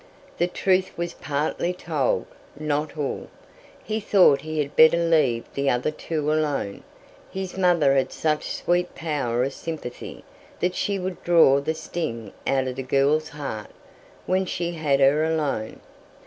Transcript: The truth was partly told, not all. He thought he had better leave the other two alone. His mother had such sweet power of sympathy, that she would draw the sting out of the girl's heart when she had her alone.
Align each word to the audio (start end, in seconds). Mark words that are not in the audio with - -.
The 0.39 0.47
truth 0.47 0.89
was 0.97 1.13
partly 1.13 1.73
told, 1.73 2.25
not 2.59 2.97
all. 2.97 3.27
He 3.83 3.99
thought 3.99 4.41
he 4.41 4.57
had 4.57 4.75
better 4.75 4.97
leave 4.97 5.45
the 5.53 5.69
other 5.69 5.91
two 5.91 6.33
alone. 6.33 6.81
His 7.29 7.55
mother 7.55 7.93
had 7.93 8.11
such 8.11 8.49
sweet 8.49 8.95
power 8.95 9.43
of 9.43 9.53
sympathy, 9.53 10.23
that 10.59 10.73
she 10.73 10.97
would 10.97 11.23
draw 11.23 11.59
the 11.59 11.75
sting 11.75 12.33
out 12.47 12.67
of 12.67 12.77
the 12.77 12.81
girl's 12.81 13.29
heart 13.29 13.69
when 14.25 14.47
she 14.47 14.71
had 14.71 14.99
her 14.99 15.23
alone. 15.23 15.79